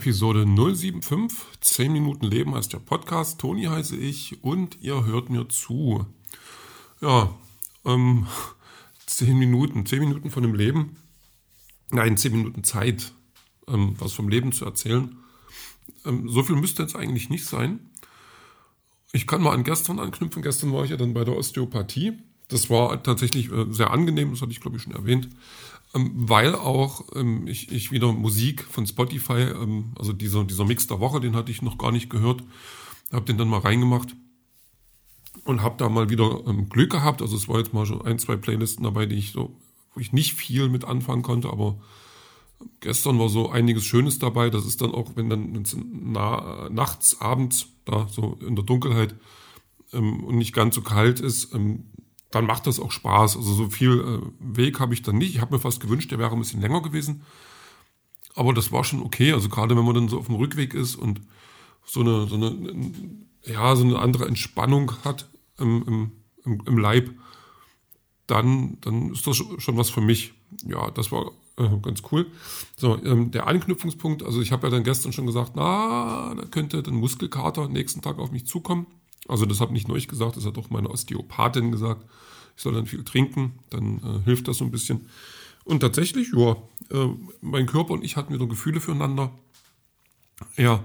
Episode 0.00 0.46
075, 0.46 1.60
10 1.60 1.92
Minuten 1.92 2.24
Leben 2.24 2.54
heißt 2.54 2.72
der 2.72 2.78
Podcast. 2.78 3.38
Toni 3.38 3.64
heiße 3.64 3.98
ich 3.98 4.42
und 4.42 4.78
ihr 4.80 5.04
hört 5.04 5.28
mir 5.28 5.46
zu. 5.50 6.06
Ja, 7.02 7.36
ähm, 7.84 8.26
10 9.04 9.38
Minuten, 9.38 9.84
10 9.84 10.00
Minuten 10.00 10.30
von 10.30 10.42
dem 10.42 10.54
Leben. 10.54 10.96
Nein, 11.90 12.16
10 12.16 12.32
Minuten 12.32 12.64
Zeit, 12.64 13.12
ähm, 13.68 13.94
was 13.98 14.14
vom 14.14 14.30
Leben 14.30 14.52
zu 14.52 14.64
erzählen. 14.64 15.18
Ähm, 16.06 16.30
so 16.30 16.44
viel 16.44 16.56
müsste 16.56 16.80
jetzt 16.80 16.96
eigentlich 16.96 17.28
nicht 17.28 17.44
sein. 17.44 17.90
Ich 19.12 19.26
kann 19.26 19.42
mal 19.42 19.52
an 19.52 19.64
gestern 19.64 19.98
anknüpfen. 19.98 20.40
Gestern 20.40 20.72
war 20.72 20.84
ich 20.84 20.92
ja 20.92 20.96
dann 20.96 21.12
bei 21.12 21.24
der 21.24 21.36
Osteopathie. 21.36 22.16
Das 22.50 22.70
war 22.70 23.02
tatsächlich 23.02 23.50
äh, 23.50 23.66
sehr 23.70 23.90
angenehm, 23.90 24.30
das 24.32 24.42
hatte 24.42 24.52
ich 24.52 24.60
glaube 24.60 24.76
ich 24.76 24.82
schon 24.82 24.94
erwähnt. 24.94 25.28
Ähm, 25.94 26.12
weil 26.14 26.54
auch 26.54 27.04
ähm, 27.14 27.46
ich, 27.46 27.72
ich 27.72 27.90
wieder 27.90 28.12
Musik 28.12 28.64
von 28.64 28.86
Spotify, 28.86 29.42
ähm, 29.42 29.92
also 29.98 30.12
dieser, 30.12 30.44
dieser 30.44 30.64
Mix 30.64 30.86
der 30.86 31.00
Woche, 31.00 31.20
den 31.20 31.34
hatte 31.34 31.50
ich 31.50 31.62
noch 31.62 31.78
gar 31.78 31.90
nicht 31.90 32.10
gehört, 32.10 32.44
habe 33.12 33.24
den 33.24 33.38
dann 33.38 33.48
mal 33.48 33.60
reingemacht 33.60 34.14
und 35.44 35.62
habe 35.62 35.76
da 35.78 35.88
mal 35.88 36.10
wieder 36.10 36.42
ähm, 36.46 36.68
Glück 36.68 36.90
gehabt. 36.90 37.22
Also 37.22 37.36
es 37.36 37.48
war 37.48 37.58
jetzt 37.58 37.72
mal 37.72 37.86
schon 37.86 38.02
ein, 38.02 38.18
zwei 38.18 38.36
Playlisten 38.36 38.84
dabei, 38.84 39.06
die 39.06 39.16
ich 39.16 39.32
so, 39.32 39.56
wo 39.94 40.00
ich 40.00 40.12
nicht 40.12 40.34
viel 40.34 40.68
mit 40.68 40.84
anfangen 40.84 41.22
konnte, 41.22 41.50
aber 41.50 41.80
gestern 42.80 43.18
war 43.18 43.28
so 43.28 43.50
einiges 43.50 43.84
Schönes 43.84 44.18
dabei. 44.18 44.50
Das 44.50 44.66
ist 44.66 44.80
dann 44.80 44.92
auch, 44.92 45.12
wenn 45.16 45.28
dann 45.28 45.64
na, 46.02 46.68
nachts, 46.70 47.20
abends, 47.20 47.66
da 47.84 48.06
so 48.08 48.38
in 48.46 48.54
der 48.54 48.64
Dunkelheit 48.64 49.16
ähm, 49.92 50.22
und 50.24 50.36
nicht 50.36 50.54
ganz 50.54 50.74
so 50.74 50.82
kalt 50.82 51.20
ist, 51.20 51.54
ähm, 51.54 51.89
dann 52.30 52.46
macht 52.46 52.66
das 52.66 52.78
auch 52.78 52.92
Spaß. 52.92 53.36
Also 53.36 53.54
so 53.54 53.68
viel 53.68 54.00
äh, 54.00 54.56
Weg 54.56 54.80
habe 54.80 54.94
ich 54.94 55.02
dann 55.02 55.18
nicht. 55.18 55.34
Ich 55.34 55.40
habe 55.40 55.54
mir 55.54 55.60
fast 55.60 55.80
gewünscht, 55.80 56.10
der 56.10 56.18
wäre 56.18 56.32
ein 56.32 56.38
bisschen 56.38 56.60
länger 56.60 56.80
gewesen. 56.80 57.22
Aber 58.34 58.54
das 58.54 58.70
war 58.70 58.84
schon 58.84 59.02
okay. 59.02 59.32
Also 59.32 59.48
gerade 59.48 59.76
wenn 59.76 59.84
man 59.84 59.94
dann 59.94 60.08
so 60.08 60.18
auf 60.18 60.26
dem 60.26 60.36
Rückweg 60.36 60.74
ist 60.74 60.94
und 60.96 61.20
so 61.84 62.00
eine, 62.00 62.26
so 62.26 62.36
eine, 62.36 62.92
ja, 63.44 63.74
so 63.74 63.84
eine 63.84 63.98
andere 63.98 64.26
Entspannung 64.26 64.92
hat 65.04 65.28
im, 65.58 66.12
im, 66.44 66.62
im 66.64 66.78
Leib, 66.78 67.10
dann, 68.26 68.78
dann 68.80 69.10
ist 69.10 69.26
das 69.26 69.36
schon 69.36 69.76
was 69.76 69.90
für 69.90 70.00
mich. 70.00 70.32
Ja, 70.64 70.90
das 70.92 71.10
war 71.10 71.32
äh, 71.56 71.68
ganz 71.82 72.02
cool. 72.12 72.26
So, 72.76 72.96
ähm, 73.04 73.32
der 73.32 73.48
Anknüpfungspunkt, 73.48 74.22
also 74.22 74.40
ich 74.40 74.52
habe 74.52 74.68
ja 74.68 74.70
dann 74.70 74.84
gestern 74.84 75.12
schon 75.12 75.26
gesagt, 75.26 75.52
na, 75.56 76.34
da 76.34 76.44
könnte 76.46 76.82
dann 76.82 76.94
Muskelkater 76.94 77.68
nächsten 77.68 78.02
Tag 78.02 78.18
auf 78.18 78.30
mich 78.30 78.46
zukommen. 78.46 78.86
Also 79.28 79.46
das 79.46 79.60
habe 79.60 79.72
nicht 79.72 79.88
nur 79.88 79.96
ich 79.96 80.08
gesagt, 80.08 80.36
das 80.36 80.46
hat 80.46 80.58
auch 80.58 80.70
meine 80.70 80.90
Osteopathin 80.90 81.70
gesagt. 81.72 82.04
Ich 82.56 82.62
soll 82.62 82.74
dann 82.74 82.86
viel 82.86 83.04
trinken, 83.04 83.58
dann 83.70 83.98
äh, 83.98 84.24
hilft 84.24 84.48
das 84.48 84.58
so 84.58 84.64
ein 84.64 84.70
bisschen. 84.70 85.08
Und 85.64 85.80
tatsächlich, 85.80 86.32
ja, 86.34 86.56
äh, 86.90 87.08
mein 87.40 87.66
Körper 87.66 87.92
und 87.92 88.04
ich 88.04 88.16
hatten 88.16 88.34
wieder 88.34 88.46
Gefühle 88.46 88.80
füreinander. 88.80 89.30
Er, 90.56 90.84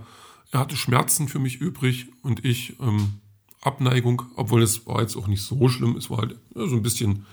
er 0.51 0.59
hatte 0.59 0.75
Schmerzen 0.75 1.27
für 1.27 1.39
mich 1.39 1.57
übrig 1.57 2.07
und 2.21 2.45
ich 2.45 2.79
ähm, 2.79 3.15
Abneigung, 3.61 4.21
obwohl 4.35 4.61
es 4.61 4.85
war 4.85 5.01
jetzt 5.01 5.15
auch 5.15 5.27
nicht 5.27 5.41
so 5.41 5.67
schlimm. 5.69 5.95
Es 5.95 6.09
war 6.09 6.19
halt 6.19 6.37
ja, 6.55 6.67
so 6.67 6.75
ein 6.75 6.83
bisschen, 6.83 7.25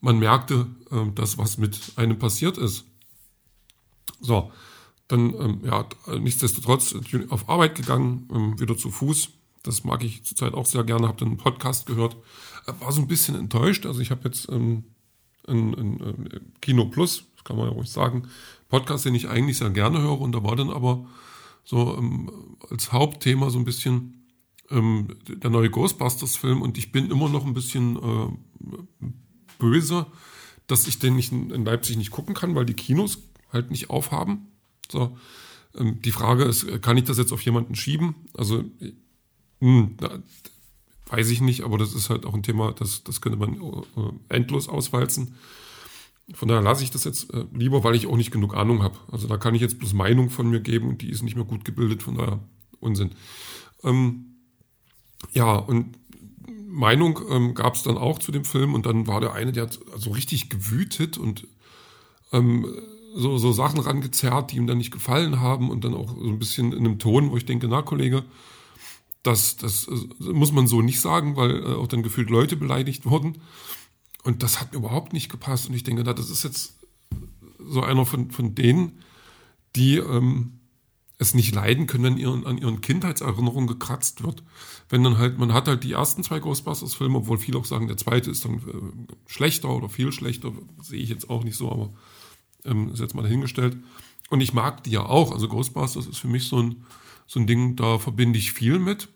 man 0.00 0.18
merkte, 0.18 0.66
äh, 0.90 1.10
dass 1.14 1.38
was 1.38 1.58
mit 1.58 1.92
einem 1.96 2.18
passiert 2.18 2.58
ist. 2.58 2.84
So, 4.20 4.52
dann, 5.08 5.34
ähm, 5.34 5.60
ja, 5.64 5.86
nichtsdestotrotz 6.18 6.94
auf 7.28 7.48
Arbeit 7.48 7.74
gegangen, 7.74 8.28
ähm, 8.32 8.60
wieder 8.60 8.76
zu 8.76 8.90
Fuß, 8.90 9.30
das 9.66 9.84
mag 9.84 10.04
ich 10.04 10.24
zurzeit 10.24 10.54
auch 10.54 10.66
sehr 10.66 10.84
gerne, 10.84 11.08
habe 11.08 11.18
dann 11.18 11.28
einen 11.28 11.36
Podcast 11.36 11.86
gehört. 11.86 12.16
Äh, 12.66 12.72
war 12.80 12.92
so 12.92 13.00
ein 13.00 13.08
bisschen 13.08 13.34
enttäuscht. 13.34 13.86
Also 13.86 14.00
ich 14.00 14.10
habe 14.10 14.22
jetzt 14.24 14.48
ähm, 14.50 14.84
ein, 15.46 15.74
ein, 15.74 16.00
ein, 16.00 16.26
äh, 16.26 16.40
Kino 16.60 16.86
Plus, 16.86 17.24
das 17.34 17.44
kann 17.44 17.56
man 17.56 17.66
ja 17.66 17.72
ruhig 17.72 17.90
sagen, 17.90 18.28
Podcast, 18.68 19.04
den 19.04 19.14
ich 19.14 19.28
eigentlich 19.28 19.58
sehr 19.58 19.70
gerne 19.70 20.00
höre. 20.00 20.20
Und 20.20 20.32
da 20.32 20.42
war 20.42 20.56
dann 20.56 20.70
aber 20.70 21.06
so 21.64 21.96
ähm, 21.96 22.56
als 22.70 22.92
Hauptthema 22.92 23.50
so 23.50 23.58
ein 23.58 23.64
bisschen 23.64 24.26
ähm, 24.70 25.16
der 25.28 25.50
neue 25.50 25.70
Ghostbusters-Film. 25.70 26.62
Und 26.62 26.78
ich 26.78 26.92
bin 26.92 27.10
immer 27.10 27.28
noch 27.28 27.44
ein 27.44 27.54
bisschen 27.54 27.96
äh, 27.96 28.76
böse, 29.58 30.06
dass 30.66 30.86
ich 30.86 30.98
den 30.98 31.16
nicht 31.16 31.32
in, 31.32 31.64
Leipzig 31.64 31.96
nicht 31.96 32.10
gucken 32.10 32.34
kann, 32.34 32.54
weil 32.54 32.66
die 32.66 32.74
Kinos 32.74 33.18
halt 33.52 33.70
nicht 33.70 33.90
aufhaben. 33.90 34.48
So, 34.90 35.16
ähm, 35.76 36.00
die 36.02 36.12
Frage 36.12 36.44
ist, 36.44 36.82
kann 36.82 36.96
ich 36.96 37.04
das 37.04 37.18
jetzt 37.18 37.32
auf 37.32 37.42
jemanden 37.42 37.74
schieben? 37.74 38.14
Also 38.34 38.64
hm, 39.60 39.96
weiß 41.06 41.30
ich 41.30 41.40
nicht, 41.40 41.62
aber 41.62 41.78
das 41.78 41.94
ist 41.94 42.10
halt 42.10 42.26
auch 42.26 42.34
ein 42.34 42.42
Thema, 42.42 42.72
das, 42.72 43.04
das 43.04 43.20
könnte 43.20 43.38
man 43.38 43.54
äh, 43.54 44.34
endlos 44.34 44.68
auswalzen. 44.68 45.34
Von 46.34 46.48
daher 46.48 46.62
lasse 46.62 46.82
ich 46.82 46.90
das 46.90 47.04
jetzt 47.04 47.32
äh, 47.32 47.44
lieber, 47.52 47.84
weil 47.84 47.94
ich 47.94 48.08
auch 48.08 48.16
nicht 48.16 48.32
genug 48.32 48.56
Ahnung 48.56 48.82
habe. 48.82 48.98
Also 49.12 49.28
da 49.28 49.36
kann 49.36 49.54
ich 49.54 49.62
jetzt 49.62 49.78
bloß 49.78 49.92
Meinung 49.92 50.30
von 50.30 50.50
mir 50.50 50.60
geben 50.60 50.88
und 50.88 51.02
die 51.02 51.10
ist 51.10 51.22
nicht 51.22 51.36
mehr 51.36 51.44
gut 51.44 51.64
gebildet, 51.64 52.02
von 52.02 52.16
daher 52.16 52.40
Unsinn. 52.80 53.10
Ähm, 53.84 54.36
ja, 55.32 55.54
und 55.54 55.96
Meinung 56.66 57.20
ähm, 57.30 57.54
gab 57.54 57.74
es 57.74 57.84
dann 57.84 57.96
auch 57.96 58.18
zu 58.18 58.32
dem 58.32 58.44
Film 58.44 58.74
und 58.74 58.86
dann 58.86 59.06
war 59.06 59.20
der 59.20 59.32
eine, 59.32 59.52
der 59.52 59.64
hat 59.64 59.78
so 59.96 60.10
richtig 60.10 60.50
gewütet 60.50 61.16
und 61.16 61.46
ähm, 62.32 62.66
so, 63.14 63.38
so 63.38 63.52
Sachen 63.52 63.80
rangezerrt, 63.80 64.52
die 64.52 64.56
ihm 64.56 64.66
dann 64.66 64.78
nicht 64.78 64.90
gefallen 64.90 65.40
haben 65.40 65.70
und 65.70 65.84
dann 65.84 65.94
auch 65.94 66.14
so 66.16 66.28
ein 66.28 66.38
bisschen 66.38 66.72
in 66.72 66.80
einem 66.80 66.98
Ton, 66.98 67.30
wo 67.30 67.36
ich 67.36 67.46
denke, 67.46 67.68
na 67.68 67.82
Kollege, 67.82 68.24
das, 69.26 69.56
das 69.56 69.88
muss 70.18 70.52
man 70.52 70.66
so 70.66 70.82
nicht 70.82 71.00
sagen, 71.00 71.36
weil 71.36 71.62
äh, 71.62 71.74
auch 71.74 71.88
dann 71.88 72.02
gefühlt 72.02 72.30
Leute 72.30 72.56
beleidigt 72.56 73.04
wurden. 73.06 73.38
Und 74.22 74.42
das 74.42 74.60
hat 74.60 74.72
mir 74.72 74.78
überhaupt 74.78 75.12
nicht 75.12 75.30
gepasst. 75.30 75.68
Und 75.68 75.74
ich 75.74 75.84
denke, 75.84 76.02
na, 76.04 76.12
das 76.12 76.30
ist 76.30 76.44
jetzt 76.44 76.74
so 77.58 77.82
einer 77.82 78.06
von, 78.06 78.30
von 78.30 78.54
denen, 78.54 79.02
die 79.74 79.96
ähm, 79.96 80.60
es 81.18 81.34
nicht 81.34 81.54
leiden 81.54 81.86
können, 81.86 82.04
wenn 82.04 82.18
ihren, 82.18 82.46
an 82.46 82.58
ihren 82.58 82.80
Kindheitserinnerungen 82.80 83.66
gekratzt 83.66 84.22
wird. 84.22 84.42
Wenn 84.88 85.02
dann 85.02 85.18
halt, 85.18 85.38
man 85.38 85.52
hat 85.52 85.68
halt 85.68 85.84
die 85.84 85.92
ersten 85.92 86.22
zwei 86.22 86.40
Ghostbusters-Filme, 86.40 87.18
obwohl 87.18 87.38
viele 87.38 87.58
auch 87.58 87.64
sagen, 87.64 87.88
der 87.88 87.96
zweite 87.96 88.30
ist 88.30 88.44
dann 88.44 88.56
äh, 88.56 89.14
schlechter 89.26 89.70
oder 89.70 89.88
viel 89.88 90.12
schlechter, 90.12 90.52
sehe 90.82 91.00
ich 91.00 91.08
jetzt 91.08 91.30
auch 91.30 91.44
nicht 91.44 91.56
so, 91.56 91.70
aber 91.70 91.92
ähm, 92.64 92.92
ist 92.92 93.00
jetzt 93.00 93.14
mal 93.14 93.22
dahingestellt. 93.22 93.76
Und 94.28 94.40
ich 94.40 94.52
mag 94.52 94.82
die 94.84 94.90
ja 94.90 95.06
auch. 95.06 95.32
Also 95.32 95.48
Ghostbusters 95.48 96.06
ist 96.06 96.18
für 96.18 96.28
mich 96.28 96.48
so 96.48 96.60
ein, 96.60 96.84
so 97.26 97.40
ein 97.40 97.46
Ding, 97.46 97.76
da 97.76 97.98
verbinde 97.98 98.38
ich 98.38 98.52
viel 98.52 98.78
mit 98.78 99.08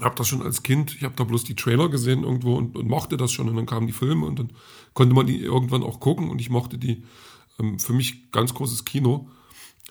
habe 0.00 0.14
das 0.16 0.28
schon 0.28 0.42
als 0.42 0.62
Kind, 0.62 0.94
ich 0.96 1.04
habe 1.04 1.14
da 1.16 1.24
bloß 1.24 1.44
die 1.44 1.56
Trailer 1.56 1.88
gesehen 1.88 2.22
irgendwo 2.22 2.56
und, 2.56 2.76
und, 2.76 2.88
mochte 2.88 3.16
das 3.16 3.32
schon 3.32 3.48
und 3.48 3.56
dann 3.56 3.66
kamen 3.66 3.86
die 3.86 3.92
Filme 3.92 4.26
und 4.26 4.38
dann 4.38 4.52
konnte 4.94 5.14
man 5.14 5.26
die 5.26 5.38
irgendwann 5.38 5.82
auch 5.82 6.00
gucken 6.00 6.30
und 6.30 6.40
ich 6.40 6.50
mochte 6.50 6.78
die. 6.78 7.04
Ähm, 7.58 7.78
für 7.78 7.92
mich 7.92 8.30
ganz 8.30 8.54
großes 8.54 8.84
Kino. 8.84 9.28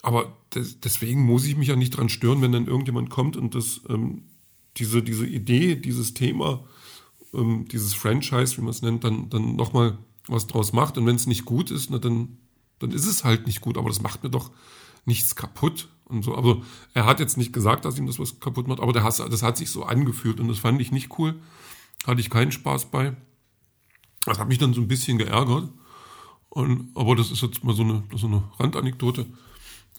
Aber 0.01 0.37
des, 0.53 0.79
deswegen 0.79 1.23
muss 1.25 1.45
ich 1.45 1.57
mich 1.57 1.67
ja 1.67 1.75
nicht 1.75 1.91
dran 1.91 2.09
stören, 2.09 2.41
wenn 2.41 2.51
dann 2.51 2.67
irgendjemand 2.67 3.09
kommt 3.09 3.35
und 3.35 3.55
das, 3.55 3.81
ähm, 3.89 4.23
diese, 4.77 5.01
diese 5.01 5.25
Idee, 5.25 5.75
dieses 5.75 6.13
Thema, 6.13 6.63
ähm, 7.33 7.65
dieses 7.71 7.93
Franchise, 7.93 8.57
wie 8.57 8.61
man 8.61 8.69
es 8.69 8.81
nennt, 8.81 9.03
dann, 9.03 9.29
dann 9.29 9.55
nochmal 9.55 9.97
was 10.27 10.47
draus 10.47 10.71
macht. 10.71 10.97
Und 10.97 11.05
wenn 11.05 11.15
es 11.15 11.27
nicht 11.27 11.45
gut 11.45 11.71
ist, 11.71 11.89
na, 11.89 11.97
dann, 11.97 12.37
dann 12.79 12.91
ist 12.91 13.05
es 13.07 13.23
halt 13.23 13.47
nicht 13.47 13.61
gut. 13.61 13.77
Aber 13.77 13.89
das 13.89 14.01
macht 14.01 14.23
mir 14.23 14.29
doch 14.29 14.51
nichts 15.05 15.35
kaputt 15.35 15.89
und 16.09 16.23
so. 16.23 16.35
Aber 16.35 16.61
er 16.93 17.05
hat 17.05 17.19
jetzt 17.19 17.37
nicht 17.37 17.53
gesagt, 17.53 17.85
dass 17.85 17.97
ihm 17.97 18.07
das 18.07 18.19
was 18.19 18.39
kaputt 18.39 18.67
macht, 18.67 18.79
aber 18.79 18.93
das, 18.93 19.17
das 19.17 19.43
hat 19.43 19.57
sich 19.57 19.69
so 19.69 19.83
angefühlt 19.83 20.39
und 20.39 20.47
das 20.47 20.59
fand 20.59 20.81
ich 20.81 20.91
nicht 20.91 21.17
cool. 21.19 21.35
Hatte 22.05 22.21
ich 22.21 22.29
keinen 22.29 22.51
Spaß 22.51 22.85
bei. 22.85 23.15
Das 24.25 24.39
hat 24.39 24.47
mich 24.47 24.57
dann 24.57 24.73
so 24.73 24.81
ein 24.81 24.87
bisschen 24.87 25.17
geärgert. 25.17 25.69
Und, 26.49 26.89
aber 26.95 27.15
das 27.15 27.31
ist 27.31 27.41
jetzt 27.41 27.63
mal 27.63 27.75
so 27.75 27.83
eine, 27.83 28.03
so 28.15 28.27
eine 28.27 28.43
Randanekdote. 28.59 29.25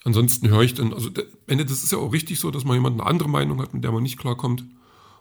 Ansonsten 0.05 0.49
höre 0.49 0.63
ich 0.63 0.75
dann, 0.75 0.93
also 0.93 1.11
Ende, 1.47 1.65
das 1.65 1.83
ist 1.83 1.93
ja 1.93 1.99
auch 1.99 2.13
richtig 2.13 2.39
so, 2.39 2.51
dass 2.51 2.65
man 2.65 2.77
jemand 2.77 3.01
eine 3.01 3.09
andere 3.09 3.29
Meinung 3.29 3.61
hat, 3.61 3.75
mit 3.75 3.85
der 3.85 3.93
man 3.93 4.03
nicht 4.03 4.19
klarkommt. 4.19 4.65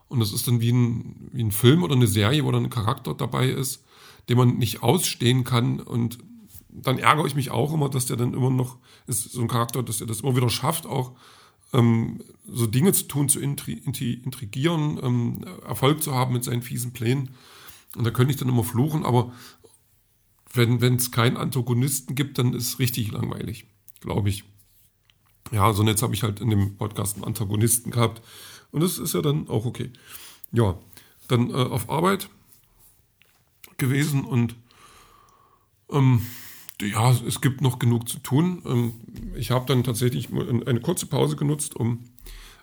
Und 0.08 0.20
das 0.20 0.32
ist 0.32 0.48
dann 0.48 0.62
wie 0.62 0.72
ein, 0.72 1.30
wie 1.34 1.44
ein 1.44 1.52
Film 1.52 1.84
oder 1.84 1.96
eine 1.96 2.08
Serie, 2.08 2.46
wo 2.46 2.52
dann 2.52 2.66
ein 2.66 2.70
Charakter 2.70 3.14
dabei 3.14 3.50
ist, 3.50 3.84
den 4.30 4.38
man 4.38 4.58
nicht 4.58 4.84
ausstehen 4.84 5.44
kann 5.44 5.80
und 5.80 6.20
dann 6.82 7.00
ärgere 7.00 7.26
ich 7.26 7.36
mich 7.36 7.52
auch 7.52 7.74
immer, 7.74 7.90
dass 7.90 8.06
der 8.06 8.18
dann 8.18 8.34
immer 8.34 8.50
noch, 8.50 8.78
ist 9.08 9.32
so 9.32 9.42
ein 9.42 9.48
Charakter, 9.48 9.84
dass 9.84 10.02
er 10.02 10.08
das 10.08 10.22
immer 10.22 10.36
wieder 10.36 10.50
schafft, 10.50 10.86
auch 10.86 11.14
ähm, 11.74 12.22
so 12.46 12.68
Dinge 12.68 12.94
zu 12.94 13.06
tun, 13.06 13.30
zu 13.30 13.40
intri 13.40 13.74
intrigieren, 13.74 15.00
ähm, 15.02 15.46
Erfolg 15.66 16.02
zu 16.02 16.14
haben 16.14 16.34
mit 16.34 16.44
seinen 16.44 16.62
fiesen 16.62 16.94
Plänen. 16.94 17.32
Und 17.96 18.06
da 18.06 18.12
könnte 18.12 18.32
ich 18.32 18.38
dann 18.38 18.50
immer 18.50 18.64
fluchen, 18.64 19.06
aber 19.06 19.32
wenn 20.54 20.82
es 20.96 21.12
keinen 21.12 21.38
Antagonisten 21.38 22.16
gibt, 22.16 22.38
dann 22.38 22.54
ist 22.54 22.68
es 22.68 22.80
richtig 22.80 23.12
langweilig, 23.12 23.66
glaube 24.00 24.30
ich. 24.30 24.44
Ja, 25.52 25.72
so 25.74 25.82
und 25.82 25.88
jetzt 25.88 26.02
habe 26.02 26.14
ich 26.14 26.24
halt 26.24 26.40
in 26.40 26.50
dem 26.50 26.78
Podcast 26.78 27.16
einen 27.16 27.26
Antagonisten 27.26 27.92
gehabt. 27.92 28.22
Und 28.72 28.82
das 28.82 28.98
ist 28.98 29.14
ja 29.14 29.22
dann 29.22 29.48
auch 29.48 29.66
okay. 29.66 29.92
Ja, 30.52 30.78
dann 31.28 31.50
äh, 31.50 31.54
auf 31.54 31.90
Arbeit 31.90 32.30
gewesen 33.78 34.26
und 34.26 34.56
ähm, 35.92 36.26
ja, 36.82 37.12
es 37.28 37.42
gibt 37.42 37.62
noch 37.62 37.80
genug 37.80 38.08
zu 38.08 38.20
tun. 38.20 38.62
Ähm, 38.66 38.94
ich 39.36 39.52
habe 39.52 39.66
dann 39.66 39.84
tatsächlich 39.84 40.30
eine 40.32 40.80
kurze 40.80 41.06
Pause 41.06 41.36
genutzt, 41.36 41.76
um 41.76 42.06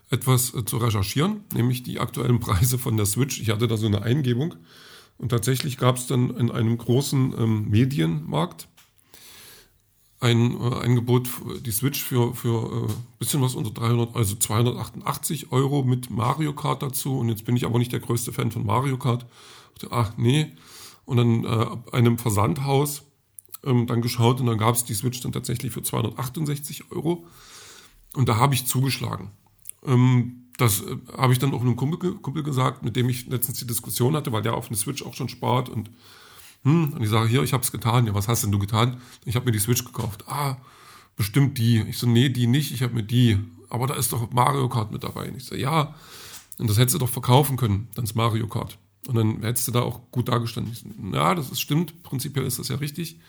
etwas 0.09 0.53
äh, 0.53 0.65
zu 0.65 0.77
recherchieren, 0.77 1.41
nämlich 1.53 1.83
die 1.83 1.99
aktuellen 1.99 2.39
Preise 2.41 2.77
von 2.77 2.97
der 2.97 3.05
Switch. 3.05 3.39
Ich 3.41 3.49
hatte 3.49 3.67
da 3.67 3.77
so 3.77 3.87
eine 3.87 4.01
Eingebung 4.01 4.55
und 5.17 5.29
tatsächlich 5.29 5.77
gab 5.77 5.97
es 5.97 6.07
dann 6.07 6.29
in 6.31 6.51
einem 6.51 6.77
großen 6.77 7.33
ähm, 7.37 7.69
Medienmarkt 7.69 8.67
ein 10.19 10.59
äh, 10.59 10.75
Angebot, 10.75 11.29
die 11.65 11.71
Switch 11.71 12.03
für, 12.03 12.33
für 12.33 12.87
äh, 12.87 12.93
bisschen 13.19 13.41
was 13.41 13.55
unter 13.55 13.71
300, 13.71 14.15
also 14.15 14.35
288 14.35 15.51
Euro 15.51 15.83
mit 15.83 16.09
Mario 16.09 16.53
Kart 16.53 16.81
dazu. 16.81 17.19
Und 17.19 17.29
jetzt 17.29 17.45
bin 17.45 17.55
ich 17.55 17.65
aber 17.65 17.79
nicht 17.79 17.91
der 17.91 17.99
größte 17.99 18.31
Fan 18.31 18.51
von 18.51 18.65
Mario 18.65 18.97
Kart. 18.97 19.25
Ach 19.91 20.13
nee. 20.17 20.53
Und 21.05 21.17
dann 21.17 21.43
äh, 21.43 21.95
einem 21.95 22.17
Versandhaus 22.17 23.03
ähm, 23.65 23.87
dann 23.87 24.01
geschaut 24.01 24.39
und 24.39 24.45
dann 24.45 24.57
gab 24.57 24.75
es 24.75 24.83
die 24.85 24.93
Switch 24.93 25.21
dann 25.21 25.31
tatsächlich 25.31 25.73
für 25.73 25.83
268 25.83 26.91
Euro. 26.91 27.25
Und 28.13 28.29
da 28.29 28.37
habe 28.37 28.53
ich 28.53 28.65
zugeschlagen. 28.65 29.31
Ähm, 29.85 30.45
das 30.57 30.81
äh, 30.81 30.97
habe 31.17 31.33
ich 31.33 31.39
dann 31.39 31.53
auch 31.53 31.61
einem 31.61 31.75
Kumpel, 31.75 32.15
Kumpel 32.15 32.43
gesagt, 32.43 32.83
mit 32.83 32.95
dem 32.95 33.09
ich 33.09 33.27
letztens 33.27 33.59
die 33.59 33.67
Diskussion 33.67 34.15
hatte, 34.15 34.31
weil 34.31 34.41
der 34.41 34.55
auf 34.55 34.67
eine 34.67 34.77
Switch 34.77 35.03
auch 35.03 35.13
schon 35.13 35.29
spart 35.29 35.69
und 35.69 35.89
hm, 36.63 36.93
und 36.93 37.01
ich 37.03 37.09
sage, 37.09 37.29
hier, 37.29 37.43
ich 37.43 37.53
habe 37.53 37.63
es 37.63 37.71
getan. 37.71 38.07
Ja, 38.07 38.15
was 38.15 38.27
hast 38.27 38.43
denn 38.43 38.51
du 38.51 38.57
getan? 38.57 38.97
Ich 39.23 39.35
habe 39.35 39.45
mir 39.45 39.51
die 39.51 39.59
Switch 39.59 39.85
gekauft. 39.85 40.25
Ah, 40.27 40.57
bestimmt 41.15 41.59
die. 41.59 41.81
Ich 41.81 41.99
so, 41.99 42.07
nee, 42.07 42.29
die 42.29 42.47
nicht, 42.47 42.73
ich 42.73 42.81
habe 42.81 42.95
mir 42.95 43.03
die. 43.03 43.37
Aber 43.69 43.85
da 43.85 43.93
ist 43.93 44.11
doch 44.11 44.31
Mario 44.31 44.67
Kart 44.67 44.91
mit 44.91 45.03
dabei. 45.03 45.29
Und 45.29 45.37
ich 45.37 45.45
so, 45.45 45.55
ja, 45.55 45.93
und 46.57 46.69
das 46.69 46.77
hättest 46.77 46.95
du 46.95 46.99
doch 46.99 47.09
verkaufen 47.09 47.55
können, 47.55 47.87
dann 47.93 48.05
ist 48.05 48.15
Mario 48.15 48.47
Kart. 48.47 48.79
Und 49.07 49.15
dann 49.15 49.43
hättest 49.43 49.67
du 49.67 49.71
da 49.71 49.81
auch 49.81 50.01
gut 50.11 50.27
dargestanden. 50.27 51.13
Ja, 51.13 51.35
das 51.35 51.51
ist 51.51 51.61
stimmt, 51.61 52.01
prinzipiell 52.01 52.45
ist 52.45 52.57
das 52.57 52.69
ja 52.69 52.77
richtig. 52.77 53.19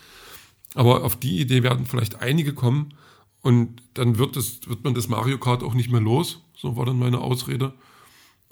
Aber 0.74 1.04
auf 1.04 1.16
die 1.16 1.40
Idee 1.40 1.62
werden 1.62 1.86
vielleicht 1.86 2.20
einige 2.20 2.52
kommen 2.52 2.94
und 3.40 3.82
dann 3.94 4.18
wird, 4.18 4.36
das, 4.36 4.60
wird 4.66 4.84
man 4.84 4.94
das 4.94 5.08
Mario 5.08 5.38
Kart 5.38 5.62
auch 5.62 5.74
nicht 5.74 5.90
mehr 5.90 6.00
los. 6.00 6.42
So 6.56 6.76
war 6.76 6.84
dann 6.86 6.98
meine 6.98 7.20
Ausrede. 7.20 7.74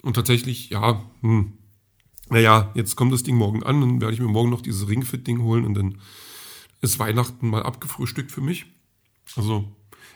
Und 0.01 0.13
tatsächlich, 0.13 0.69
ja, 0.69 1.03
hm, 1.21 1.53
naja, 2.29 2.71
jetzt 2.75 2.95
kommt 2.95 3.13
das 3.13 3.23
Ding 3.23 3.35
morgen 3.35 3.63
an, 3.63 3.81
dann 3.81 4.01
werde 4.01 4.13
ich 4.13 4.19
mir 4.19 4.27
morgen 4.27 4.49
noch 4.49 4.61
dieses 4.61 4.87
Ringfit-Ding 4.87 5.41
holen 5.41 5.65
und 5.65 5.73
dann 5.75 5.97
ist 6.81 6.99
Weihnachten 6.99 7.49
mal 7.49 7.63
abgefrühstückt 7.63 8.31
für 8.31 8.41
mich. 8.41 8.65
Also 9.35 9.71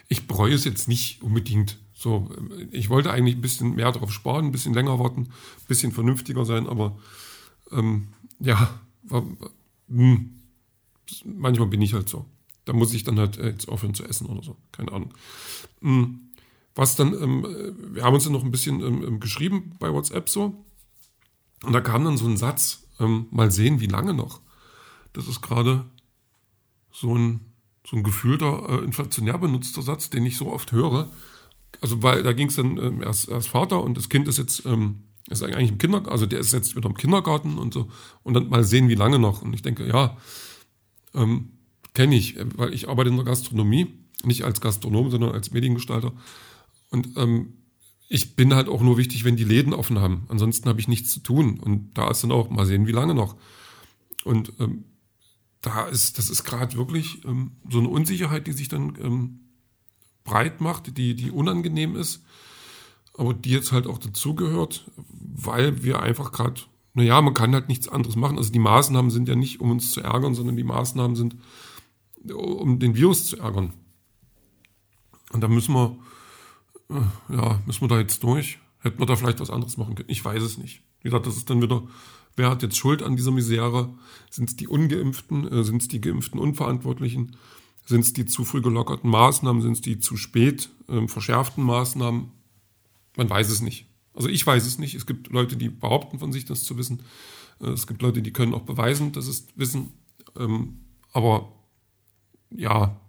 ich 0.07 0.27
bereue 0.27 0.53
es 0.53 0.65
jetzt 0.65 0.87
nicht 0.87 1.21
unbedingt. 1.21 1.79
So, 1.93 2.29
ich 2.71 2.89
wollte 2.89 3.11
eigentlich 3.11 3.35
ein 3.35 3.41
bisschen 3.41 3.75
mehr 3.75 3.91
darauf 3.91 4.11
sparen, 4.11 4.45
ein 4.45 4.51
bisschen 4.51 4.73
länger 4.73 4.99
warten, 4.99 5.23
ein 5.23 5.67
bisschen 5.67 5.91
vernünftiger 5.91 6.45
sein, 6.45 6.67
aber 6.67 6.97
ähm, 7.71 8.07
ja, 8.39 8.79
war, 9.03 9.23
hm, 9.89 10.38
manchmal 11.25 11.67
bin 11.67 11.81
ich 11.81 11.93
halt 11.93 12.09
so. 12.09 12.25
Da 12.65 12.73
muss 12.73 12.93
ich 12.93 13.03
dann 13.03 13.19
halt 13.19 13.37
äh, 13.37 13.49
jetzt 13.49 13.67
aufhören 13.67 13.93
zu 13.93 14.03
essen 14.03 14.27
oder 14.27 14.43
so. 14.43 14.55
Keine 14.71 14.91
Ahnung. 14.91 15.13
Hm, 15.81 16.29
was 16.75 16.95
dann, 16.95 17.13
ähm, 17.13 17.45
wir 17.93 18.03
haben 18.03 18.13
uns 18.13 18.25
dann 18.25 18.33
noch 18.33 18.43
ein 18.43 18.51
bisschen 18.51 18.81
ähm, 18.81 19.03
ähm 19.05 19.19
geschrieben 19.19 19.75
bei 19.79 19.91
WhatsApp 19.91 20.29
so. 20.29 20.65
Und 21.63 21.73
da 21.73 21.81
kam 21.81 22.05
dann 22.05 22.17
so 22.17 22.25
ein 22.25 22.37
Satz, 22.37 22.85
mal 22.99 23.49
sehen, 23.49 23.79
wie 23.79 23.87
lange 23.87 24.13
noch. 24.13 24.41
Das 25.13 25.27
ist 25.27 25.41
gerade 25.41 25.85
so 26.91 27.15
ein, 27.15 27.39
so 27.87 27.95
ein 27.95 28.03
gefühlter, 28.03 28.67
äh, 28.69 28.83
inflationär 28.83 29.37
benutzter 29.37 29.81
Satz, 29.81 30.09
den 30.09 30.25
ich 30.25 30.37
so 30.37 30.51
oft 30.51 30.71
höre. 30.73 31.09
Also, 31.81 32.03
weil 32.03 32.23
da 32.23 32.33
ging 32.33 32.47
es 32.47 32.55
dann 32.55 33.01
erst, 33.01 33.29
erst 33.29 33.47
Vater 33.47 33.81
und 33.83 33.97
das 33.97 34.09
Kind 34.09 34.27
ist 34.27 34.37
jetzt, 34.37 34.65
ist 35.29 35.43
eigentlich 35.43 35.71
im 35.71 35.77
Kindergarten, 35.77 36.11
also 36.11 36.25
der 36.25 36.39
ist 36.39 36.53
jetzt 36.53 36.75
wieder 36.75 36.89
im 36.89 36.97
Kindergarten 36.97 37.57
und 37.57 37.73
so. 37.73 37.89
Und 38.23 38.33
dann 38.33 38.49
mal 38.49 38.63
sehen, 38.63 38.89
wie 38.89 38.95
lange 38.95 39.19
noch. 39.19 39.41
Und 39.41 39.53
ich 39.53 39.61
denke, 39.61 39.87
ja, 39.87 40.17
ähm, 41.13 41.51
kenne 41.93 42.15
ich, 42.15 42.37
weil 42.55 42.73
ich 42.73 42.89
arbeite 42.89 43.09
in 43.09 43.15
der 43.15 43.25
Gastronomie, 43.25 43.87
nicht 44.23 44.43
als 44.43 44.61
Gastronom, 44.61 45.09
sondern 45.09 45.31
als 45.31 45.51
Mediengestalter. 45.51 46.13
Und 46.89 47.17
ähm, 47.17 47.53
ich 48.07 48.35
bin 48.35 48.53
halt 48.53 48.67
auch 48.67 48.81
nur 48.81 48.97
wichtig, 48.97 49.23
wenn 49.23 49.35
die 49.35 49.43
Läden 49.43 49.73
offen 49.73 49.99
haben. 49.99 50.25
Ansonsten 50.29 50.67
habe 50.67 50.79
ich 50.79 50.87
nichts 50.87 51.11
zu 51.11 51.19
tun. 51.19 51.59
Und 51.59 51.93
da 51.93 52.09
ist 52.09 52.23
dann 52.23 52.31
auch, 52.31 52.49
mal 52.49 52.65
sehen, 52.65 52.87
wie 52.87 52.91
lange 52.91 53.13
noch. 53.13 53.35
Und 54.23 54.53
ähm, 54.59 54.85
da 55.61 55.87
ist, 55.87 56.17
das 56.17 56.29
ist 56.29 56.43
gerade 56.43 56.75
wirklich 56.75 57.23
ähm, 57.25 57.51
so 57.69 57.79
eine 57.79 57.89
Unsicherheit, 57.89 58.47
die 58.47 58.53
sich 58.53 58.67
dann 58.67 58.97
ähm, 59.01 59.39
breit 60.23 60.61
macht, 60.61 60.97
die, 60.97 61.15
die 61.15 61.31
unangenehm 61.31 61.95
ist, 61.95 62.23
aber 63.13 63.33
die 63.33 63.51
jetzt 63.51 63.71
halt 63.71 63.87
auch 63.87 63.97
dazugehört, 63.97 64.89
weil 64.95 65.83
wir 65.83 66.01
einfach 66.01 66.31
gerade, 66.31 66.61
naja, 66.93 67.21
man 67.21 67.33
kann 67.33 67.53
halt 67.53 67.69
nichts 67.69 67.87
anderes 67.87 68.15
machen. 68.15 68.37
Also 68.37 68.51
die 68.51 68.59
Maßnahmen 68.59 69.11
sind 69.11 69.27
ja 69.27 69.35
nicht, 69.35 69.61
um 69.61 69.71
uns 69.71 69.91
zu 69.91 70.01
ärgern, 70.01 70.33
sondern 70.33 70.55
die 70.55 70.63
Maßnahmen 70.63 71.15
sind, 71.15 71.35
um 72.33 72.79
den 72.79 72.95
Virus 72.95 73.27
zu 73.27 73.37
ärgern. 73.37 73.73
Und 75.31 75.41
da 75.41 75.47
müssen 75.47 75.73
wir, 75.73 75.97
ja, 77.29 77.59
müssen 77.65 77.81
wir 77.81 77.87
da 77.87 77.99
jetzt 77.99 78.23
durch? 78.23 78.59
Hätten 78.79 78.99
wir 78.99 79.05
da 79.05 79.15
vielleicht 79.15 79.39
was 79.39 79.49
anderes 79.49 79.77
machen 79.77 79.95
können? 79.95 80.09
Ich 80.09 80.23
weiß 80.23 80.41
es 80.41 80.57
nicht. 80.57 80.81
Wie 81.01 81.09
gesagt, 81.09 81.27
das 81.27 81.37
ist 81.37 81.49
dann 81.49 81.61
wieder, 81.61 81.83
wer 82.35 82.49
hat 82.49 82.63
jetzt 82.63 82.77
Schuld 82.77 83.03
an 83.03 83.15
dieser 83.15 83.31
Misere? 83.31 83.93
Sind 84.29 84.49
es 84.49 84.55
die 84.55 84.67
Ungeimpften? 84.67 85.47
Äh, 85.51 85.63
Sind 85.63 85.81
es 85.81 85.87
die 85.87 86.01
geimpften 86.01 86.39
Unverantwortlichen? 86.39 87.35
Sind 87.85 88.01
es 88.01 88.13
die 88.13 88.25
zu 88.25 88.45
früh 88.45 88.61
gelockerten 88.61 89.09
Maßnahmen? 89.09 89.61
Sind 89.61 89.73
es 89.73 89.81
die 89.81 89.99
zu 89.99 90.17
spät 90.17 90.69
äh, 90.87 91.07
verschärften 91.07 91.63
Maßnahmen? 91.63 92.31
Man 93.17 93.29
weiß 93.29 93.49
es 93.49 93.61
nicht. 93.61 93.88
Also 94.13 94.29
ich 94.29 94.45
weiß 94.45 94.65
es 94.65 94.77
nicht. 94.77 94.95
Es 94.95 95.05
gibt 95.05 95.29
Leute, 95.29 95.57
die 95.57 95.69
behaupten 95.69 96.19
von 96.19 96.31
sich, 96.31 96.45
das 96.45 96.63
zu 96.63 96.77
wissen. 96.77 97.03
Äh, 97.61 97.69
es 97.69 97.87
gibt 97.87 98.01
Leute, 98.01 98.21
die 98.21 98.33
können 98.33 98.53
auch 98.53 98.63
beweisen, 98.63 99.11
dass 99.11 99.27
es 99.27 99.47
wissen. 99.55 99.93
Ähm, 100.37 100.79
aber 101.11 101.51
ja, 102.51 102.99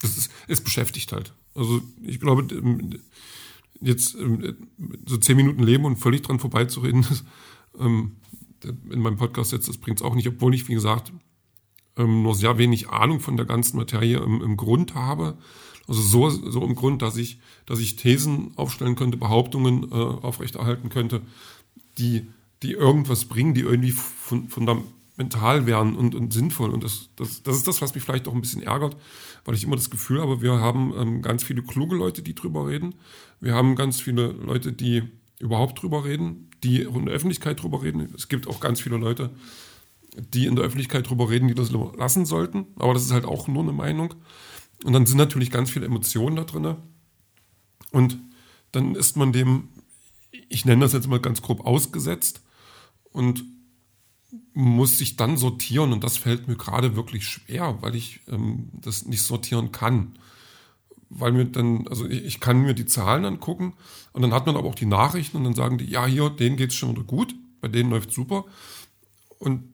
das 0.00 0.16
ist, 0.16 0.30
es 0.48 0.60
beschäftigt 0.60 1.12
halt. 1.12 1.34
Also 1.54 1.82
ich 2.02 2.20
glaube, 2.20 2.54
ähm, 2.54 3.00
jetzt 3.80 4.14
ähm, 4.14 4.56
so 5.06 5.16
zehn 5.16 5.36
Minuten 5.36 5.62
leben 5.62 5.84
und 5.84 5.96
völlig 5.96 6.22
dran 6.22 6.38
vorbeizureden, 6.38 7.06
ähm, 7.78 8.16
in 8.90 9.00
meinem 9.00 9.16
Podcast 9.16 9.52
jetzt, 9.52 9.68
das 9.68 9.78
bringt 9.78 10.00
es 10.00 10.04
auch 10.04 10.14
nicht, 10.14 10.28
obwohl 10.28 10.54
ich, 10.54 10.68
wie 10.68 10.74
gesagt, 10.74 11.12
nur 11.96 12.34
sehr 12.34 12.56
wenig 12.56 12.88
Ahnung 12.88 13.20
von 13.20 13.36
der 13.36 13.46
ganzen 13.46 13.76
Materie 13.76 14.18
im, 14.18 14.42
im 14.42 14.56
Grund 14.56 14.94
habe. 14.94 15.36
Also 15.88 16.02
so, 16.02 16.30
so 16.30 16.62
im 16.64 16.74
Grund, 16.74 17.02
dass 17.02 17.16
ich, 17.16 17.40
dass 17.66 17.80
ich 17.80 17.96
Thesen 17.96 18.52
aufstellen 18.56 18.94
könnte, 18.94 19.16
Behauptungen 19.16 19.90
äh, 19.90 19.94
aufrechterhalten 19.94 20.88
könnte, 20.88 21.22
die, 21.98 22.28
die 22.62 22.72
irgendwas 22.72 23.24
bringen, 23.24 23.54
die 23.54 23.62
irgendwie 23.62 23.90
von, 23.92 24.48
von 24.48 24.66
der 24.66 24.78
mental 25.16 25.66
wären 25.66 25.96
und, 25.96 26.14
und 26.14 26.32
sinnvoll. 26.32 26.70
Und 26.70 26.82
das, 26.82 27.10
das, 27.16 27.42
das 27.42 27.56
ist 27.56 27.68
das, 27.68 27.82
was 27.82 27.94
mich 27.94 28.02
vielleicht 28.02 28.26
auch 28.26 28.34
ein 28.34 28.40
bisschen 28.40 28.62
ärgert, 28.62 28.96
weil 29.44 29.54
ich 29.54 29.64
immer 29.64 29.76
das 29.76 29.90
Gefühl 29.90 30.20
habe, 30.20 30.40
wir 30.40 30.54
haben 30.60 30.94
ähm, 30.96 31.22
ganz 31.22 31.44
viele 31.44 31.62
kluge 31.62 31.94
Leute, 31.94 32.22
die 32.22 32.34
drüber 32.34 32.68
reden. 32.68 32.94
Wir 33.40 33.54
haben 33.54 33.76
ganz 33.76 34.00
viele 34.00 34.28
Leute, 34.28 34.72
die 34.72 35.02
überhaupt 35.38 35.82
drüber 35.82 36.04
reden, 36.04 36.50
die 36.64 36.82
in 36.82 37.06
der 37.06 37.14
Öffentlichkeit 37.14 37.62
drüber 37.62 37.82
reden. 37.82 38.12
Es 38.14 38.28
gibt 38.28 38.46
auch 38.48 38.60
ganz 38.60 38.80
viele 38.80 38.96
Leute, 38.96 39.30
die 40.16 40.46
in 40.46 40.56
der 40.56 40.64
Öffentlichkeit 40.64 41.08
drüber 41.08 41.28
reden, 41.28 41.48
die 41.48 41.54
das 41.54 41.70
lassen 41.70 42.24
sollten. 42.24 42.66
Aber 42.76 42.94
das 42.94 43.04
ist 43.04 43.12
halt 43.12 43.24
auch 43.24 43.46
nur 43.46 43.62
eine 43.62 43.72
Meinung. 43.72 44.14
Und 44.84 44.92
dann 44.92 45.06
sind 45.06 45.18
natürlich 45.18 45.50
ganz 45.50 45.70
viele 45.70 45.86
Emotionen 45.86 46.36
da 46.36 46.44
drin. 46.44 46.76
Und 47.90 48.18
dann 48.72 48.94
ist 48.94 49.16
man 49.16 49.32
dem, 49.32 49.68
ich 50.48 50.64
nenne 50.64 50.82
das 50.82 50.92
jetzt 50.92 51.08
mal 51.08 51.20
ganz 51.20 51.42
grob 51.42 51.66
ausgesetzt. 51.66 52.42
Und 53.12 53.44
muss 54.52 54.98
sich 54.98 55.16
dann 55.16 55.36
sortieren 55.36 55.92
und 55.92 56.04
das 56.04 56.16
fällt 56.16 56.48
mir 56.48 56.56
gerade 56.56 56.96
wirklich 56.96 57.26
schwer, 57.26 57.78
weil 57.80 57.94
ich 57.94 58.20
ähm, 58.28 58.68
das 58.72 59.06
nicht 59.06 59.22
sortieren 59.22 59.72
kann. 59.72 60.18
Weil 61.08 61.32
mir 61.32 61.44
dann, 61.46 61.88
also 61.88 62.06
ich, 62.06 62.24
ich, 62.24 62.40
kann 62.40 62.62
mir 62.62 62.74
die 62.74 62.86
Zahlen 62.86 63.24
angucken 63.24 63.74
und 64.12 64.22
dann 64.22 64.32
hat 64.32 64.46
man 64.46 64.56
aber 64.56 64.68
auch 64.68 64.74
die 64.74 64.86
Nachrichten 64.86 65.38
und 65.38 65.44
dann 65.44 65.54
sagen 65.54 65.78
die, 65.78 65.86
ja, 65.86 66.06
hier, 66.06 66.30
denen 66.30 66.56
geht 66.56 66.70
es 66.70 66.76
schon 66.76 66.90
wieder 66.90 67.02
gut, 67.02 67.34
bei 67.60 67.68
denen 67.68 67.90
läuft 67.90 68.12
super. 68.12 68.44
Und 69.38 69.64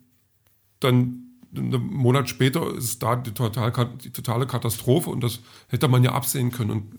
dann 0.80 1.25
einen 1.56 1.86
Monat 1.86 2.28
später 2.28 2.74
ist 2.74 3.02
da 3.02 3.16
die, 3.16 3.32
total, 3.32 3.72
die 4.02 4.10
totale 4.10 4.46
Katastrophe 4.46 5.10
und 5.10 5.22
das 5.22 5.40
hätte 5.68 5.88
man 5.88 6.04
ja 6.04 6.12
absehen 6.12 6.50
können. 6.50 6.70
Und 6.70 6.98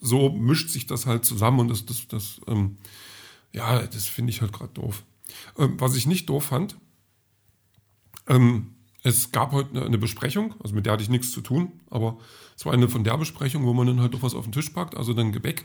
so 0.00 0.30
mischt 0.30 0.70
sich 0.70 0.86
das 0.86 1.06
halt 1.06 1.24
zusammen 1.24 1.60
und 1.60 1.68
das, 1.68 1.86
das, 1.86 2.08
das 2.08 2.40
ähm, 2.46 2.76
ja, 3.52 3.86
das 3.86 4.06
finde 4.06 4.30
ich 4.30 4.42
halt 4.42 4.52
gerade 4.52 4.72
doof. 4.74 5.02
Ähm, 5.58 5.80
was 5.80 5.96
ich 5.96 6.06
nicht 6.06 6.28
doof 6.28 6.44
fand, 6.44 6.76
ähm, 8.28 8.74
es 9.02 9.30
gab 9.30 9.52
heute 9.52 9.84
eine, 9.84 9.98
Besprechung, 9.98 10.54
also 10.62 10.74
mit 10.74 10.84
der 10.84 10.94
hatte 10.94 11.02
ich 11.02 11.08
nichts 11.08 11.30
zu 11.30 11.40
tun, 11.40 11.72
aber 11.90 12.18
es 12.56 12.66
war 12.66 12.72
eine 12.72 12.88
von 12.88 13.04
der 13.04 13.16
Besprechung, 13.16 13.64
wo 13.64 13.72
man 13.72 13.86
dann 13.86 14.00
halt 14.00 14.14
doch 14.14 14.22
was 14.22 14.34
auf 14.34 14.44
den 14.44 14.52
Tisch 14.52 14.70
packt, 14.70 14.96
also 14.96 15.14
dann 15.14 15.32
Gebäck. 15.32 15.64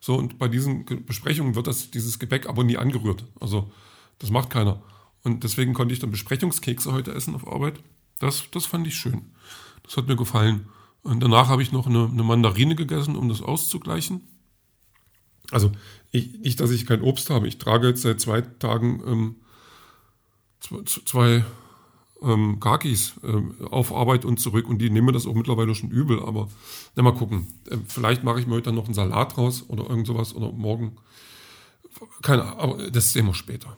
So, 0.00 0.14
und 0.14 0.38
bei 0.38 0.46
diesen 0.46 0.84
Besprechungen 1.04 1.56
wird 1.56 1.66
das, 1.66 1.90
dieses 1.90 2.18
Gebäck 2.18 2.48
aber 2.48 2.62
nie 2.62 2.76
angerührt. 2.76 3.24
Also, 3.40 3.72
das 4.18 4.30
macht 4.30 4.50
keiner. 4.50 4.80
Und 5.26 5.42
deswegen 5.42 5.74
konnte 5.74 5.92
ich 5.92 5.98
dann 5.98 6.12
Besprechungskekse 6.12 6.92
heute 6.92 7.12
essen 7.12 7.34
auf 7.34 7.48
Arbeit. 7.48 7.80
Das, 8.20 8.44
das 8.52 8.64
fand 8.64 8.86
ich 8.86 8.94
schön. 8.94 9.32
Das 9.82 9.96
hat 9.96 10.06
mir 10.06 10.14
gefallen. 10.14 10.68
Und 11.02 11.18
danach 11.18 11.48
habe 11.48 11.62
ich 11.62 11.72
noch 11.72 11.88
eine, 11.88 12.06
eine 12.06 12.22
Mandarine 12.22 12.76
gegessen, 12.76 13.16
um 13.16 13.28
das 13.28 13.42
auszugleichen. 13.42 14.20
Also 15.50 15.72
ich, 16.12 16.38
nicht, 16.38 16.60
dass 16.60 16.70
ich 16.70 16.86
kein 16.86 17.02
Obst 17.02 17.28
habe. 17.28 17.48
Ich 17.48 17.58
trage 17.58 17.88
jetzt 17.88 18.02
seit 18.02 18.20
zwei 18.20 18.40
Tagen 18.40 19.02
ähm, 19.04 19.36
zwei, 20.60 20.82
zwei 20.84 21.44
ähm, 22.22 22.60
Kakis 22.60 23.14
ähm, 23.24 23.56
auf 23.68 23.92
Arbeit 23.92 24.24
und 24.24 24.38
zurück 24.38 24.68
und 24.68 24.78
die 24.78 24.90
nehmen 24.90 25.12
das 25.12 25.26
auch 25.26 25.34
mittlerweile 25.34 25.74
schon 25.74 25.90
übel. 25.90 26.22
Aber 26.22 26.48
na, 26.94 27.02
mal 27.02 27.14
gucken. 27.14 27.48
Ähm, 27.68 27.82
vielleicht 27.88 28.22
mache 28.22 28.38
ich 28.38 28.46
mir 28.46 28.54
heute 28.54 28.66
dann 28.66 28.76
noch 28.76 28.84
einen 28.84 28.94
Salat 28.94 29.36
raus 29.36 29.64
oder 29.66 29.90
irgend 29.90 30.06
sowas 30.06 30.36
oder 30.36 30.52
morgen. 30.52 30.98
Keine 32.22 32.44
Ahnung, 32.44 32.60
aber 32.60 32.90
das 32.92 33.12
sehen 33.12 33.26
wir 33.26 33.34
später. 33.34 33.76